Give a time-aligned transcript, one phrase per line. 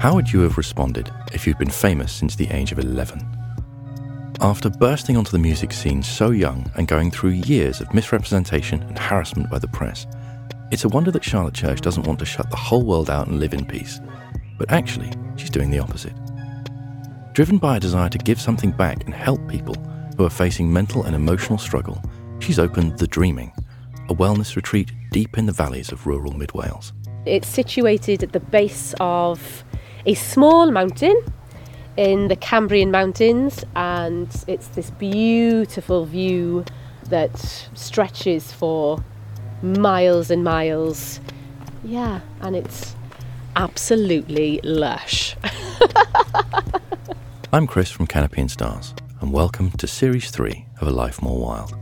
[0.00, 3.26] How would you have responded if you'd been famous since the age of 11?
[4.42, 8.98] After bursting onto the music scene so young and going through years of misrepresentation and
[8.98, 10.06] harassment by the press,
[10.70, 13.40] it's a wonder that Charlotte Church doesn't want to shut the whole world out and
[13.40, 13.98] live in peace.
[14.58, 16.12] But actually, she's doing the opposite.
[17.32, 19.74] Driven by a desire to give something back and help people
[20.18, 21.98] who are facing mental and emotional struggle,
[22.40, 23.52] she's opened The Dreaming,
[24.10, 26.92] a wellness retreat deep in the valleys of rural Mid Wales.
[27.24, 29.62] It's situated at the base of
[30.06, 31.14] a small mountain
[31.96, 36.64] in the Cambrian Mountains, and it's this beautiful view
[37.10, 37.38] that
[37.74, 39.04] stretches for
[39.62, 41.20] miles and miles.
[41.84, 42.96] Yeah, and it's
[43.54, 45.36] absolutely lush.
[47.52, 51.38] I'm Chris from Canopy and Stars, and welcome to Series 3 of A Life More
[51.38, 51.72] Wild.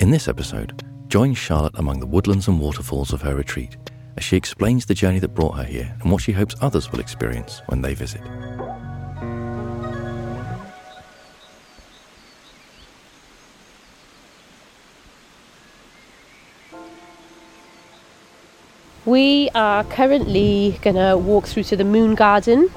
[0.00, 0.82] In this episode,
[1.14, 3.76] join Charlotte among the woodlands and waterfalls of her retreat
[4.16, 6.98] as she explains the journey that brought her here and what she hopes others will
[6.98, 8.20] experience when they visit.
[19.04, 22.68] We are currently going to walk through to the Moon Garden.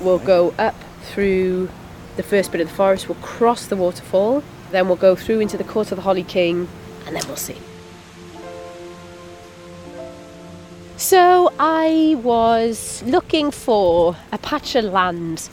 [0.00, 1.70] We'll go up through
[2.16, 5.56] the first bit of the forest, we'll cross the waterfall, then we'll go through into
[5.56, 6.66] the Court of the Holly King,
[7.06, 7.56] and then we'll see.
[10.96, 15.48] So I was looking for a patch of land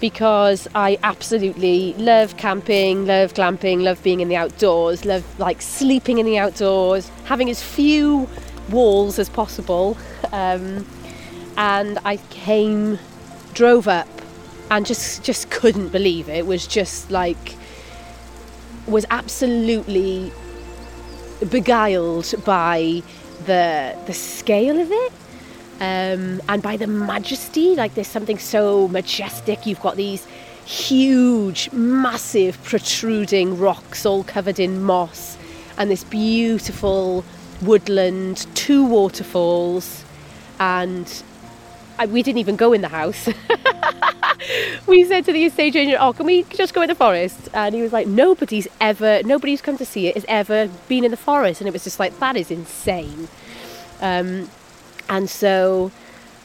[0.00, 6.18] because I absolutely love camping, love glamping, love being in the outdoors, love like sleeping
[6.18, 8.28] in the outdoors, having as few
[8.70, 9.96] walls as possible.
[10.32, 10.86] Um,
[11.56, 12.98] and I came,
[13.54, 14.08] drove up,
[14.70, 16.38] and just just couldn't believe it.
[16.38, 17.56] it was just like
[18.86, 20.32] was absolutely
[21.50, 23.02] beguiled by
[23.46, 25.12] the the scale of it
[25.80, 27.74] um, and by the majesty.
[27.74, 29.66] Like there's something so majestic.
[29.66, 30.26] You've got these
[30.64, 35.36] huge, massive, protruding rocks all covered in moss,
[35.76, 37.24] and this beautiful
[37.62, 40.04] woodland, two waterfalls,
[40.60, 41.22] and
[41.98, 43.28] I, we didn't even go in the house.
[44.86, 47.74] we said to the estate agent, "Oh, can we just go in the forest?" And
[47.74, 51.16] he was like, "Nobody's ever, nobody's come to see it has ever been in the
[51.16, 53.28] forest." And it was just like, "That is insane."
[54.00, 54.50] Um,
[55.08, 55.90] and so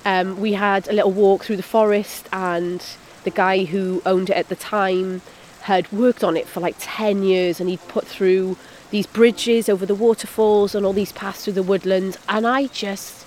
[0.06, 2.84] um, we had a little walk through the forest, and
[3.24, 5.22] the guy who owned it at the time
[5.62, 8.58] had worked on it for like ten years, and he'd put through
[8.90, 13.26] these bridges over the waterfalls and all these paths through the woodlands, and I just,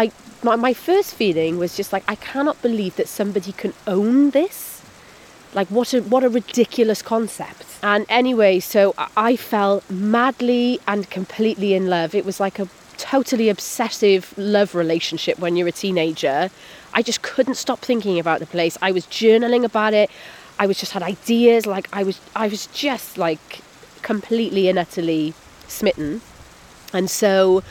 [0.00, 0.12] I, I
[0.42, 4.82] my, my first feeling was just like I cannot believe that somebody can own this.
[5.52, 7.66] Like what a what a ridiculous concept.
[7.82, 12.14] And anyway, so I fell madly and completely in love.
[12.14, 16.50] It was like a totally obsessive love relationship when you're a teenager.
[16.92, 18.76] I just couldn't stop thinking about the place.
[18.82, 20.10] I was journaling about it.
[20.58, 23.60] I was just had ideas like I was I was just like
[24.02, 25.34] completely and utterly
[25.68, 26.20] smitten.
[26.92, 27.62] And so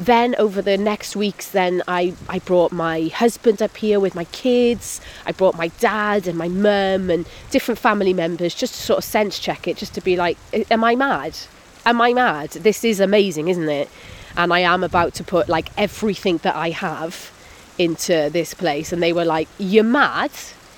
[0.00, 4.24] then over the next weeks then I, I brought my husband up here with my
[4.24, 4.98] kids.
[5.26, 9.04] I brought my dad and my mum and different family members just to sort of
[9.04, 10.38] sense check it just to be like
[10.70, 11.36] am i mad?
[11.84, 12.50] Am i mad?
[12.50, 13.90] This is amazing isn't it?
[14.38, 17.30] And i am about to put like everything that i have
[17.76, 18.92] into this place.
[18.92, 20.30] And they were like you're mad?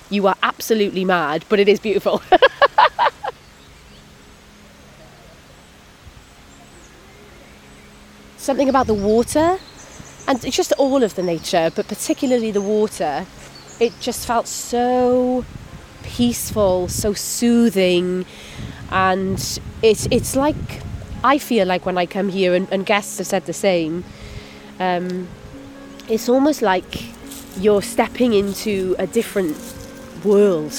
[0.09, 2.21] You are absolutely mad but it is beautiful
[8.43, 9.57] something about the water
[10.27, 13.25] and it's just all of the nature, but particularly the water.
[13.79, 15.45] It just felt so
[16.03, 18.25] peaceful, so soothing,
[18.91, 20.55] and it's it's like
[21.23, 24.03] I feel like when I come here, and, and guests have said the same.
[24.79, 25.27] Um,
[26.07, 27.03] it's almost like
[27.57, 29.57] you're stepping into a different
[30.23, 30.73] world.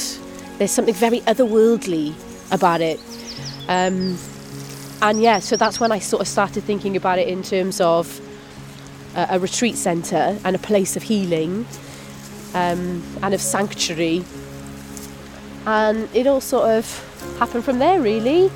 [0.58, 2.14] There's something very otherworldly
[2.52, 3.00] about it.
[3.68, 4.18] Um,
[5.04, 8.22] and yeah, so that's when I sort of started thinking about it in terms of
[9.14, 11.66] a, a retreat centre and a place of healing
[12.54, 14.24] um, and of sanctuary.
[15.66, 18.50] And it all sort of happened from there, really.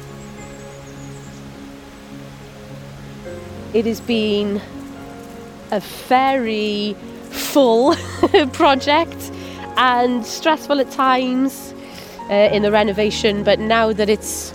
[3.74, 4.62] It has been
[5.70, 6.96] a very
[7.28, 7.94] full
[8.54, 9.30] project
[9.76, 11.74] and stressful at times
[12.30, 14.54] uh, in the renovation, but now that it's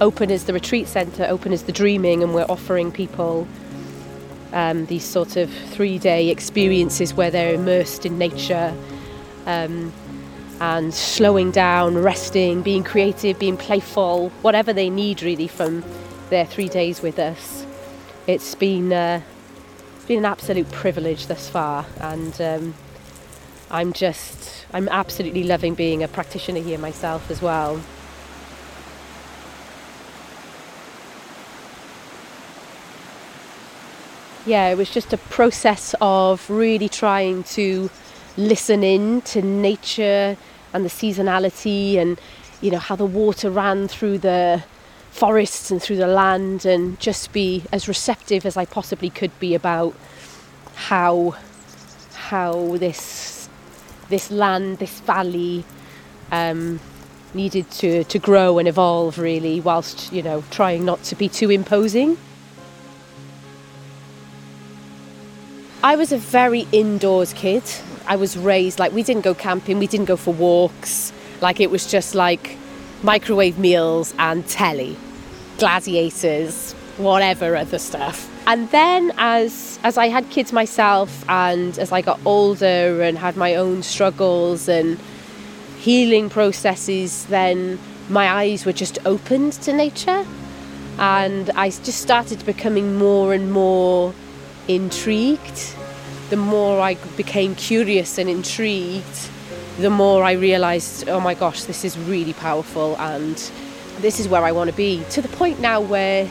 [0.00, 3.46] open as the retreat centre, open as the dreaming, and we're offering people
[4.52, 8.74] um, these sort of three day experiences where they're immersed in nature
[9.46, 9.92] um,
[10.60, 15.84] and slowing down, resting, being creative, being playful, whatever they need really from
[16.30, 17.66] their three days with us.
[18.26, 19.20] It's been uh,
[20.06, 22.74] been an absolute privilege thus far, and um,
[23.70, 27.80] I'm just I'm absolutely loving being a practitioner here myself as well.
[34.46, 37.90] Yeah, it was just a process of really trying to
[38.36, 40.36] listen in to nature
[40.72, 42.20] and the seasonality and
[42.60, 44.62] you know how the water ran through the
[45.10, 49.54] forests and through the land and just be as receptive as I possibly could be
[49.54, 49.94] about
[50.74, 51.36] how
[52.14, 53.34] how this
[54.08, 55.64] this land, this valley
[56.30, 56.80] um,
[57.32, 61.50] needed to, to grow and evolve really whilst, you know, trying not to be too
[61.50, 62.16] imposing.
[65.84, 67.62] I was a very indoors kid.
[68.06, 71.12] I was raised like we didn't go camping, we didn't go for walks.
[71.42, 72.56] Like it was just like
[73.02, 74.96] microwave meals and telly,
[75.58, 78.30] gladiators, whatever other stuff.
[78.46, 83.36] And then as as I had kids myself and as I got older and had
[83.36, 84.98] my own struggles and
[85.80, 87.78] healing processes, then
[88.08, 90.24] my eyes were just opened to nature
[90.98, 94.14] and I just started becoming more and more
[94.68, 95.74] intrigued.
[96.30, 99.28] The more I became curious and intrigued,
[99.78, 103.36] the more I realized, oh my gosh, this is really powerful and
[103.98, 105.04] this is where I want to be.
[105.10, 106.30] To the point now where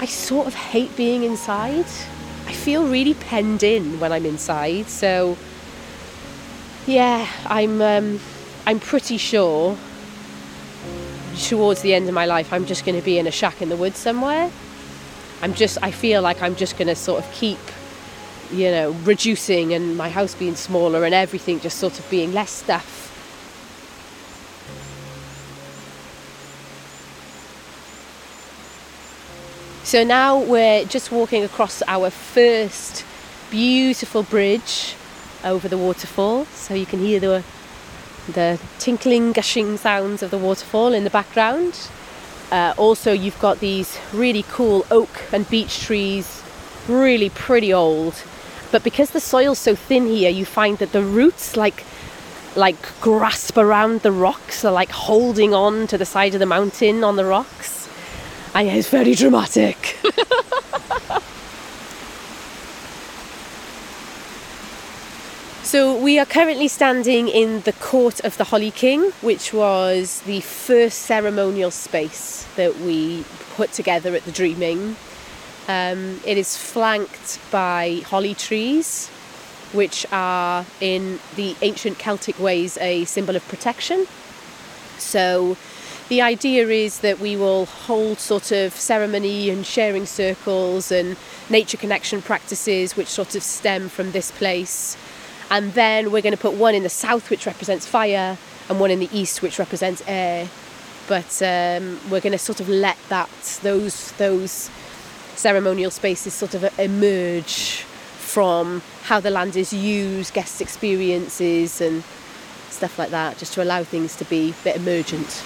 [0.00, 1.86] I sort of hate being inside.
[2.46, 4.88] I feel really penned in when I'm inside.
[4.88, 5.36] So
[6.86, 8.18] yeah, I'm um,
[8.66, 9.76] I'm pretty sure
[11.38, 13.68] towards the end of my life I'm just going to be in a shack in
[13.68, 14.50] the woods somewhere.
[15.42, 17.58] I'm just I feel like I'm just going to sort of keep
[18.52, 22.50] you know reducing and my house being smaller and everything just sort of being less
[22.50, 23.00] stuff
[29.90, 33.04] So now we're just walking across our first
[33.50, 34.94] beautiful bridge
[35.42, 36.44] over the waterfall.
[36.44, 37.42] So you can hear the
[38.28, 41.88] the tinkling, gushing sounds of the waterfall in the background.
[42.50, 46.42] Uh, also, you've got these really cool oak and beech trees,
[46.88, 48.14] really pretty old.
[48.72, 51.84] But because the soil's so thin here, you find that the roots like
[52.56, 57.04] like grasp around the rocks, are like holding on to the side of the mountain
[57.04, 57.88] on the rocks.
[58.54, 59.96] And it's very dramatic.
[65.70, 70.40] so we are currently standing in the court of the Holly King, which was the
[70.40, 73.24] first ceremonial space that we
[73.54, 74.96] put together at the Dreaming.
[75.68, 79.10] Um, it is flanked by holly trees,
[79.72, 84.08] which are in the ancient Celtic ways a symbol of protection.
[84.98, 85.56] So
[86.08, 91.16] the idea is that we will hold sort of ceremony and sharing circles and
[91.48, 94.96] nature connection practices which sort of stem from this place.
[95.50, 98.38] And then we're going to put one in the south which represents fire
[98.68, 100.48] and one in the east which represents air.
[101.08, 103.28] But um, we're going to sort of let that
[103.62, 104.70] those those
[105.34, 107.84] ceremonial spaces sort of emerge
[108.18, 112.04] from how the land is used, guest experiences, and
[112.68, 115.42] stuff like that, just to allow things to be a bit emergent.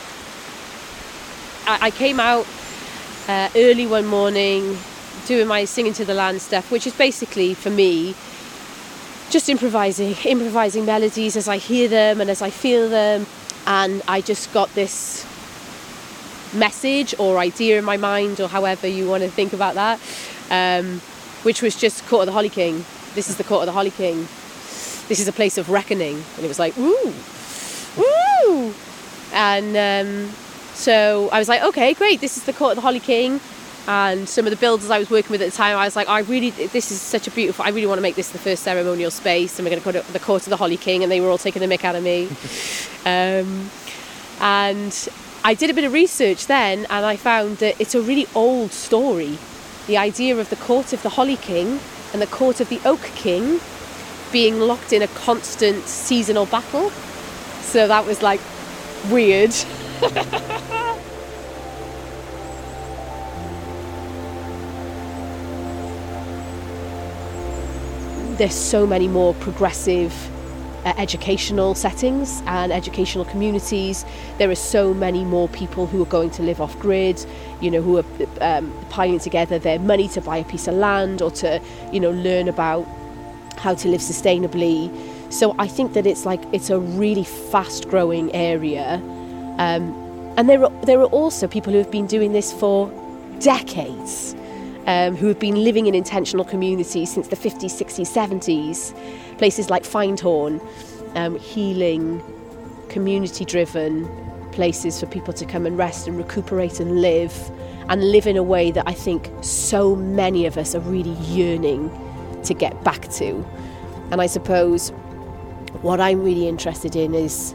[1.66, 2.46] I, I came out
[3.26, 4.76] uh, early one morning
[5.26, 8.14] doing my singing to the land stuff, which is basically for me
[9.30, 13.26] just improvising, improvising melodies as I hear them and as I feel them.
[13.66, 15.24] And I just got this
[16.54, 20.00] message or idea in my mind, or however you want to think about that,
[20.50, 21.00] um,
[21.42, 22.84] which was just Court of the Holly King.
[23.14, 24.28] This is the Court of the Holly King.
[25.08, 26.22] This is a place of reckoning.
[26.36, 27.14] And it was like, ooh,
[27.98, 28.74] ooh.
[29.32, 30.32] And um,
[30.74, 33.40] so I was like, okay, great, this is the court of the Holly King.
[33.86, 36.08] And some of the builders I was working with at the time, I was like,
[36.08, 38.62] I really, this is such a beautiful, I really want to make this the first
[38.62, 39.58] ceremonial space.
[39.58, 41.02] And we're going to call it the court of the Holly King.
[41.02, 42.28] And they were all taking the mick out of me.
[43.04, 43.70] um,
[44.40, 45.08] and
[45.46, 48.72] I did a bit of research then and I found that it's a really old
[48.72, 49.38] story.
[49.86, 51.80] The idea of the court of the Holly King
[52.14, 53.60] and the court of the Oak King
[54.32, 56.88] being locked in a constant seasonal battle.
[57.60, 58.40] So that was like
[59.10, 59.54] weird.
[68.36, 70.12] There's so many more progressive
[70.84, 74.04] uh, educational settings and educational communities.
[74.38, 77.24] There are so many more people who are going to live off grid,
[77.60, 78.04] you know, who are
[78.40, 81.60] um, piling together their money to buy a piece of land or to,
[81.92, 82.86] you know, learn about
[83.56, 84.90] how to live sustainably.
[85.32, 89.00] So I think that it's like it's a really fast growing area
[89.58, 89.94] um,
[90.36, 92.90] and there are, there are also people who have been doing this for
[93.38, 94.34] decades.
[94.86, 99.38] Um, who have been living in intentional communities since the 50s, 60s, 70s.
[99.38, 100.60] Places like Findhorn,
[101.16, 102.22] um, healing,
[102.88, 104.08] community driven
[104.52, 107.50] places for people to come and rest and recuperate and live,
[107.88, 111.90] and live in a way that I think so many of us are really yearning
[112.44, 113.44] to get back to.
[114.10, 114.90] And I suppose
[115.82, 117.54] what I'm really interested in is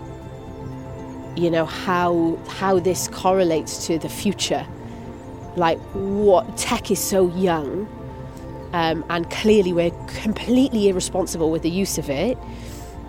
[1.35, 4.65] you know how how this correlates to the future
[5.59, 7.87] like what tech is so young
[8.73, 12.37] um, and clearly we're completely irresponsible with the use of it.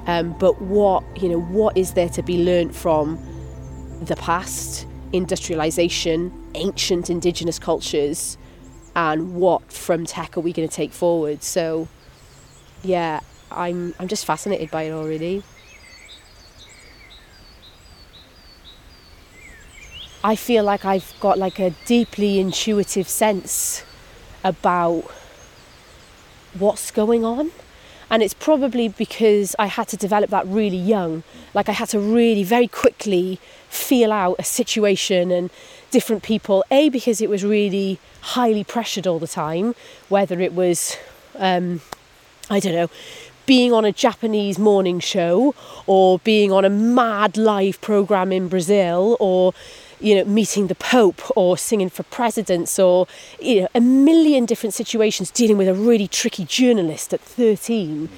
[0.07, 3.19] Um, but what you know what is there to be learnt from
[4.02, 8.38] the past industrialization ancient indigenous cultures
[8.97, 11.42] and what from tech are we going to take forward?
[11.42, 11.88] So
[12.83, 15.42] yeah i'm i'm just fascinated by it all really
[20.23, 23.85] I feel like I've got like a deeply intuitive sense
[24.45, 25.11] about
[26.59, 27.50] what's going on.
[28.11, 31.23] And it's probably because I had to develop that really young.
[31.55, 35.49] Like I had to really very quickly feel out a situation and
[35.91, 36.65] different people.
[36.71, 39.75] A, because it was really highly pressured all the time,
[40.09, 40.97] whether it was,
[41.37, 41.81] um,
[42.50, 42.91] I don't know,
[43.47, 45.55] being on a Japanese morning show
[45.87, 49.55] or being on a mad live program in Brazil or
[50.00, 53.07] you know, meeting the Pope or singing for presidents or,
[53.40, 58.09] you know, a million different situations dealing with a really tricky journalist at 13.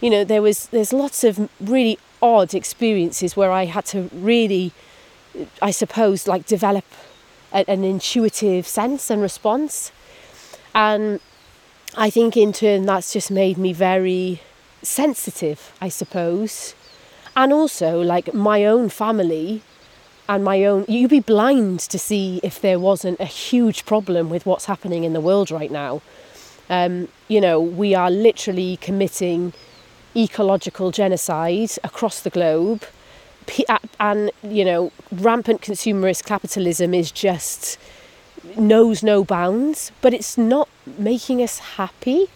[0.00, 4.72] You know, there was, there's lots of really odd experiences where I had to really,
[5.62, 6.84] I suppose, like develop
[7.52, 9.92] a, an intuitive sense and response.
[10.74, 11.20] And
[11.96, 14.40] I think in turn that's just made me very
[14.82, 16.74] sensitive, I suppose.
[17.36, 19.62] And also, like my own family
[20.28, 24.44] and my own you'd be blind to see if there wasn't a huge problem with
[24.44, 26.02] what's happening in the world right now.
[26.70, 29.52] Um, you know we are literally committing
[30.14, 32.84] ecological genocide across the globe.
[33.98, 37.78] And you know rampant consumerist capitalism is just
[38.56, 40.68] knows no bounds but it's not
[40.98, 42.26] making us happy.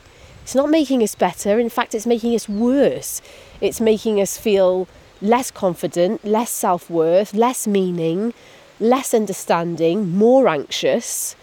[0.42, 1.58] It's not making us better.
[1.58, 3.20] In fact it's making us worse.
[3.60, 4.88] It's making us feel
[5.22, 8.34] less confident, less self worth, less meaning,
[8.80, 11.36] less understanding, more anxious.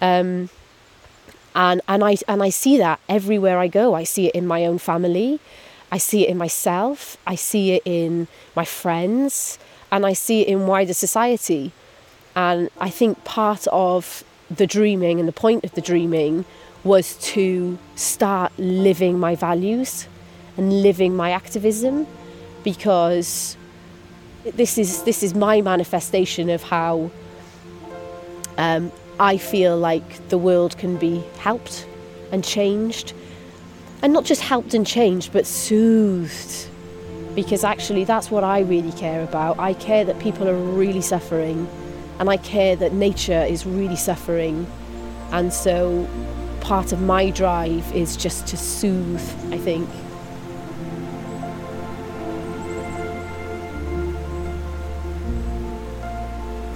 [0.00, 0.48] Um,
[1.54, 3.94] and, and, I, and I see that everywhere I go.
[3.94, 5.40] I see it in my own family,
[5.92, 9.58] I see it in myself, I see it in my friends,
[9.90, 11.72] and I see it in wider society.
[12.36, 16.44] And I think part of the dreaming and the point of the dreaming
[16.84, 20.06] was to start living my values
[20.56, 22.06] and living my activism
[22.62, 23.56] because
[24.44, 27.10] this is this is my manifestation of how
[28.56, 31.86] um, I feel like the world can be helped
[32.32, 33.12] and changed,
[34.02, 36.68] and not just helped and changed, but soothed.
[37.34, 39.58] Because actually, that's what I really care about.
[39.58, 41.68] I care that people are really suffering,
[42.18, 44.66] and I care that nature is really suffering,
[45.32, 46.08] and so
[46.60, 49.52] part of my drive is just to soothe.
[49.52, 49.88] I think.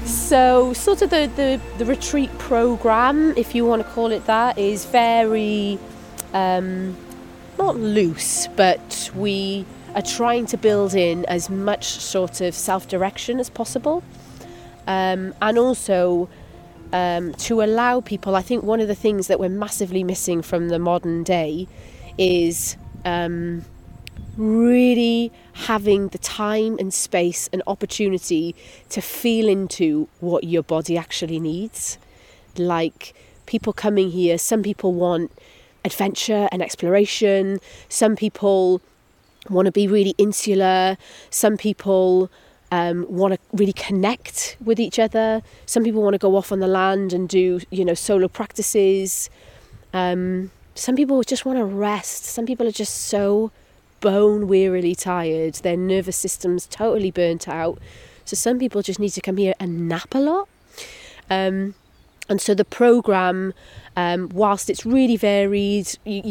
[0.04, 4.58] So, sort of the, the, the retreat program, if you want to call it that,
[4.58, 5.78] is very
[6.34, 6.96] um,
[7.58, 13.40] not loose, but we are trying to build in as much sort of self direction
[13.40, 14.02] as possible.
[14.86, 16.28] Um, and also
[16.92, 20.68] um, to allow people, I think one of the things that we're massively missing from
[20.68, 21.66] the modern day
[22.18, 23.64] is um,
[24.36, 28.54] really having the time and space and opportunity
[28.90, 31.98] to feel into what your body actually needs.
[32.56, 33.14] Like
[33.46, 35.30] people coming here, some people want
[35.84, 38.80] adventure and exploration, some people
[39.50, 40.96] want to be really insular,
[41.30, 42.30] some people
[42.72, 46.60] um, want to really connect with each other, some people want to go off on
[46.60, 49.28] the land and do, you know, solo practices.
[49.92, 52.24] Um, some people just want to rest.
[52.24, 53.52] Some people are just so
[54.00, 57.78] bone wearily tired, their nervous system's totally burnt out.
[58.24, 60.48] So some people just need to come here and nap a lot.
[61.30, 61.74] Um,
[62.26, 63.52] and so the program,
[63.96, 65.88] um, whilst it's really varied,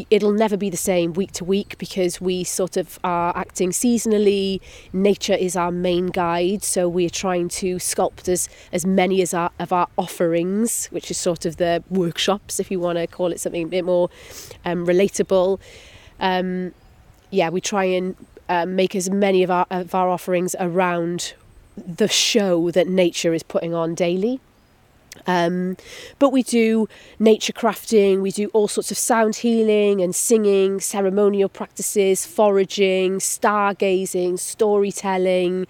[0.09, 4.59] it'll never be the same week to week because we sort of are acting seasonally.
[4.91, 9.51] Nature is our main guide, so we're trying to sculpt as, as many as our,
[9.59, 13.39] of our offerings, which is sort of the workshops, if you want to call it
[13.39, 14.09] something a bit more
[14.65, 15.59] um, relatable.
[16.19, 16.73] Um,
[17.33, 18.15] yeah, we try and
[18.47, 21.33] uh, make as many of our of our offerings around
[21.75, 24.39] the show that nature is putting on daily.
[25.27, 25.77] Um,
[26.19, 26.87] but we do
[27.19, 34.39] nature crafting, we do all sorts of sound healing and singing, ceremonial practices, foraging, stargazing,
[34.39, 35.67] storytelling,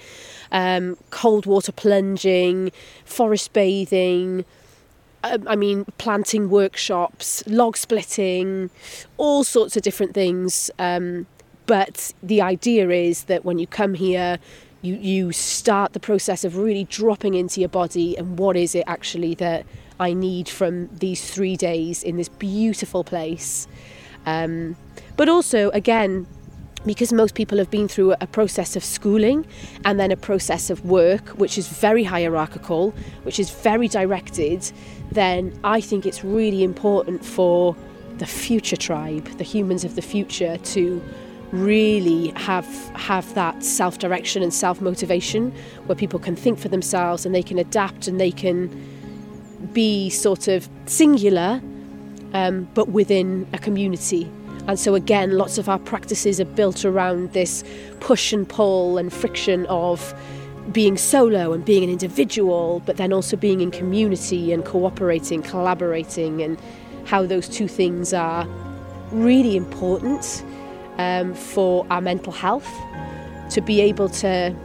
[0.52, 2.72] um, cold water plunging,
[3.06, 4.46] forest bathing.
[5.26, 8.70] Um, I mean, planting workshops, log splitting,
[9.18, 10.70] all sorts of different things.
[10.80, 11.28] Um,
[11.66, 14.40] but the idea is that when you come here,
[14.82, 18.84] you you start the process of really dropping into your body and what is it
[18.88, 19.66] actually that
[20.00, 23.68] I need from these three days in this beautiful place.
[24.26, 24.76] Um,
[25.16, 26.28] but also, again,
[26.86, 29.46] because most people have been through a process of schooling
[29.86, 32.94] and then a process of work, which is very hierarchical,
[33.24, 34.70] which is very directed,
[35.12, 37.76] then I think it's really important for
[38.18, 41.02] the future tribe, the humans of the future, to
[41.54, 45.52] really have have that self direction and self motivation
[45.86, 48.70] where people can think for themselves and they can adapt and they can
[49.72, 51.62] be sort of singular
[52.34, 54.30] um, but within a community.
[54.68, 57.64] And so again lots of our practices are built around this
[58.00, 60.14] push and pull and friction of
[60.72, 66.42] being solo and being an individual but then also being in community and cooperating collaborating
[66.42, 66.58] and
[67.06, 68.48] how those two things are
[69.12, 70.42] really important
[70.98, 72.70] um, for our mental health,
[73.52, 74.56] to be able to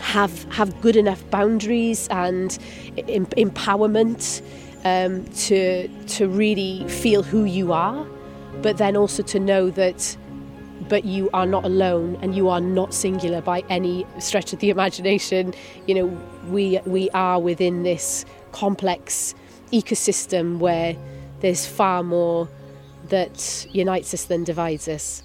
[0.00, 2.58] have have good enough boundaries and
[3.08, 4.42] em- empowerment
[4.84, 8.06] um, to to really feel who you are,
[8.62, 10.16] but then also to know that
[10.88, 14.70] but you are not alone and you are not singular by any stretch of the
[14.70, 15.54] imagination.
[15.86, 16.06] You know,
[16.48, 19.34] we we are within this complex
[19.72, 20.96] ecosystem where
[21.40, 22.48] there's far more
[23.08, 25.22] that unites us than divides us.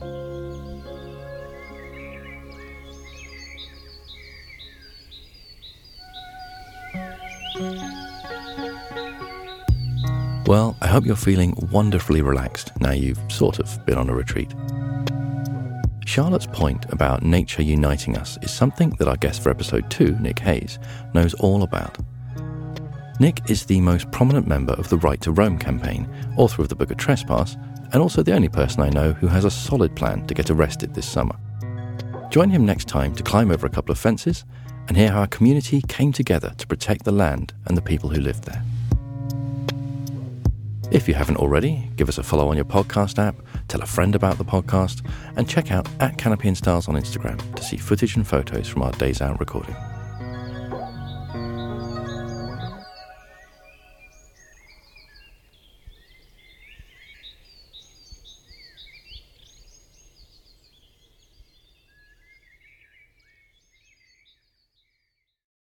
[10.45, 14.51] Well, I hope you're feeling wonderfully relaxed now you've sort of been on a retreat.
[16.07, 20.39] Charlotte's point about nature uniting us is something that our guest for episode 2, Nick
[20.39, 20.79] Hayes,
[21.13, 21.99] knows all about.
[23.19, 26.75] Nick is the most prominent member of the Right to Roam campaign, author of the
[26.75, 27.57] book of Trespass,
[27.91, 30.93] and also the only person I know who has a solid plan to get arrested
[30.93, 31.35] this summer.
[32.29, 34.45] Join him next time to climb over a couple of fences
[34.87, 38.21] and hear how a community came together to protect the land and the people who
[38.21, 38.63] lived there.
[40.91, 43.35] If you haven't already, give us a follow on your podcast app,
[43.67, 47.55] tell a friend about the podcast, and check out at Canopy and Stars on Instagram
[47.55, 49.75] to see footage and photos from our Days Out recording.